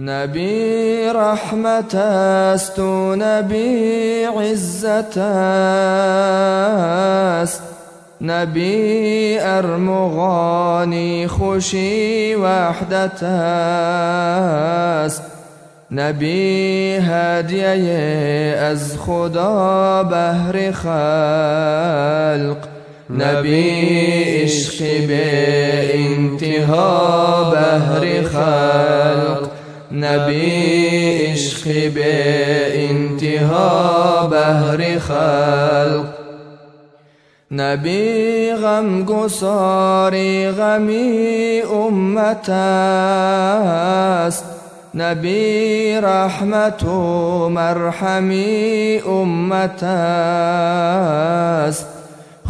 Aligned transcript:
نبي 0.00 1.10
رحمة 1.10 1.94
است 2.54 2.80
نبي 3.14 4.26
عزة 4.26 5.20
أست. 7.42 7.62
نبي 8.20 9.40
أرمغاني 9.40 11.28
خشي 11.28 12.36
وحدة 12.36 13.26
أست. 15.06 15.22
نبي 15.90 16.98
هادي 16.98 17.66
أز 18.72 18.96
خدا 18.96 20.02
بهر 20.02 20.72
خلق. 20.72 22.68
نبي 23.10 24.42
عشق 24.42 24.82
به 25.08 25.94
انتها 25.94 27.50
بهر 27.50 28.22
خلق. 28.24 28.89
نبی 29.92 30.46
عشق 31.26 31.92
به 31.94 32.90
انتها 32.90 34.26
بهر 34.26 34.98
خلق. 34.98 36.04
نبی 37.50 38.52
غم 38.52 39.04
گساری 39.04 40.50
غمی 40.50 41.62
امت 41.74 42.48
است. 42.48 44.44
نبی 44.94 45.92
رحمت 46.02 46.84
و 46.84 47.48
مرحمی 47.48 49.00
امت 49.06 49.82
است. 49.82 51.86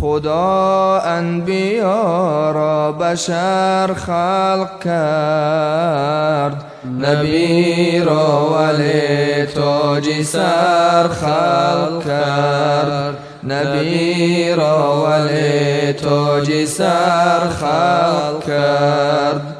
خدا 0.00 1.00
انبیا 1.04 2.50
را 2.50 2.92
بشر 2.92 3.94
خلق 3.94 4.80
کرد. 4.84 6.71
نبی 7.02 8.00
را 8.00 8.54
ولی 8.54 9.46
تاج 9.46 10.22
سر 10.22 11.08
خلق 11.08 12.04
کرد. 12.04 13.18
نبی 13.48 14.52
را 14.52 15.02
ولی 15.02 15.92
تاج 15.92 16.64
سر 16.64 17.48
خلق 17.48 18.46
کرد. 18.46 19.56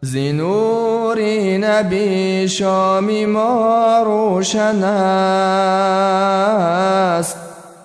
زینوری 0.00 1.58
نبی 1.58 2.48
شامی 2.48 3.26
ما 3.26 4.02
روشن 4.04 4.84
است. 4.84 4.98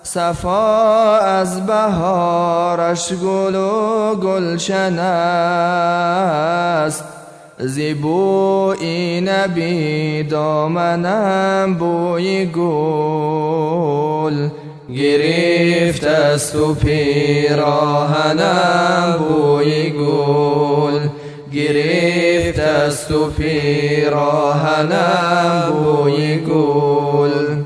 صفا 0.02 1.18
از 1.18 1.66
بهارش 1.66 3.12
گل 3.12 3.54
و 3.54 4.14
گلشن 4.14 4.98
است. 4.98 7.04
زیبوی 7.58 9.20
نبی 9.20 10.22
دامنم 10.22 11.76
بوی 11.78 12.46
گل. 12.46 14.48
گرفت 14.96 16.04
است 16.04 16.56
و 16.56 16.74
پیراهنم 16.74 18.44
بوی 19.28 19.90
گل. 19.90 20.98
گرفت 21.52 22.58
است 22.58 23.10
و 23.10 23.30
پیراهنم 23.30 24.92
بوی 25.84 26.36
گل. 26.36 27.62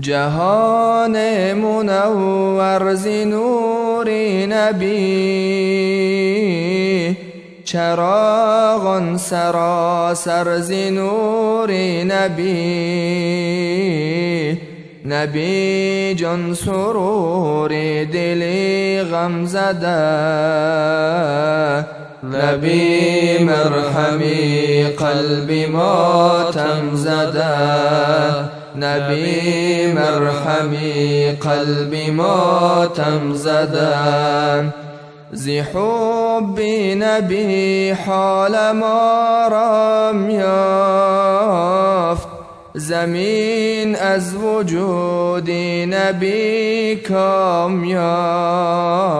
جهان 0.00 1.52
منور 1.52 2.94
زنور 2.94 4.10
نبی. 4.48 6.65
چراغ 7.66 9.16
سراسر 9.16 10.58
زنور 10.58 11.72
نبی 12.04 12.56
نبی 15.08 16.14
جان 16.14 16.54
سرور 16.54 17.68
دلی 18.04 19.02
غم 19.02 19.44
زده. 19.46 19.86
نبی 22.32 23.38
مرحمی 23.44 24.82
قلبی 24.98 25.66
ماتم 25.66 26.94
زده. 26.94 27.44
نبی 28.76 29.92
مرحمی 29.92 31.30
قلبی 31.40 32.10
ماتم 32.10 33.32
زده. 33.34 33.88
زی 35.32 35.58
حب 35.58 36.60
نبی 36.98 37.90
حال 37.90 38.72
ما 38.72 39.48
رام 39.50 40.30
یافت. 40.30 42.28
زمین 42.74 43.96
از 43.96 44.34
وجود 44.34 45.50
نبی 45.90 46.96
کام 46.96 47.84
یافت. 47.84 49.16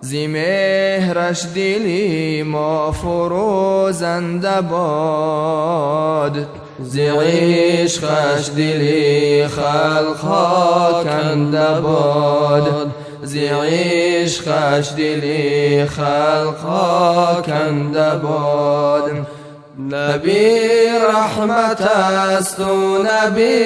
زی 0.00 0.26
مهرش 0.26 1.46
دلی 1.54 2.42
ما 2.42 2.92
فروزنده 2.92 4.60
باد 4.60 6.46
زی 6.80 7.06
عشقش 7.06 8.50
دلی 8.56 9.46
خلقها 9.46 11.04
کنده 11.04 11.80
باد 11.80 12.90
زیعیش 13.28 14.40
خش 14.40 14.88
دلی 14.96 15.86
خلقا 15.86 17.42
کند 17.46 18.20
بود 18.20 19.26
نبي 19.90 20.58
رحمة 21.08 21.80
است 22.34 22.60
و 22.60 22.98
نبي 23.02 23.64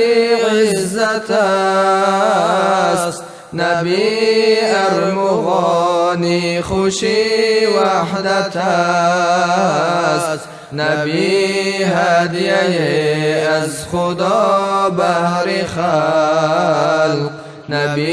عزت 0.50 1.30
است. 1.30 3.22
نبي 3.52 4.58
ارمغاني 4.90 6.62
خوشي 6.62 7.66
وحدة 7.66 8.60
است. 8.60 10.48
نبي 10.72 11.84
هدیه 11.84 13.48
از 13.48 13.86
خدا 13.92 14.90
بهر 14.96 15.64
خلق 15.66 17.41
نبی 17.68 18.12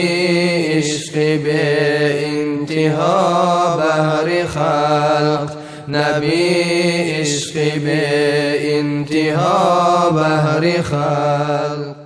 عشق 0.68 1.14
به 1.14 2.28
انتها 2.28 3.78
بهر 3.78 4.46
خلق. 4.46 5.52
نبی 5.88 6.62
عشق 7.20 7.54
به 7.54 8.00
انتها 8.80 10.10
بهر 10.10 10.82
خلق. 10.82 11.99